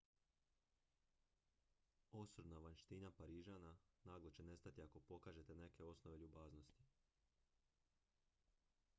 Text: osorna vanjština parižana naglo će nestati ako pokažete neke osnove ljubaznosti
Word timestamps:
osorna 2.21 2.61
vanjština 2.63 3.11
parižana 3.19 3.73
naglo 4.03 4.31
će 4.37 4.43
nestati 4.47 4.81
ako 4.85 4.99
pokažete 5.09 5.55
neke 5.55 5.83
osnove 5.85 6.17
ljubaznosti 6.17 6.83